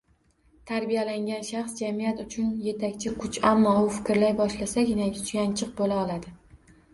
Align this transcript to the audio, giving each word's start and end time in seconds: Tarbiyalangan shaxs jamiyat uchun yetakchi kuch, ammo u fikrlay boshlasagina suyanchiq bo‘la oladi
Tarbiyalangan 0.69 1.43
shaxs 1.49 1.75
jamiyat 1.81 2.23
uchun 2.23 2.47
yetakchi 2.69 3.13
kuch, 3.19 3.37
ammo 3.51 3.75
u 3.83 3.93
fikrlay 3.99 4.33
boshlasagina 4.41 5.11
suyanchiq 5.21 5.77
bo‘la 5.83 6.01
oladi 6.07 6.35